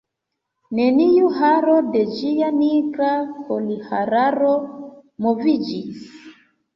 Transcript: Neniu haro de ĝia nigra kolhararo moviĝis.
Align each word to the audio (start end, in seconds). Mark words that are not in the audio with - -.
Neniu 0.77 1.27
haro 1.41 1.75
de 1.95 1.99
ĝia 2.13 2.47
nigra 2.61 3.09
kolhararo 3.49 4.55
moviĝis. 5.27 6.01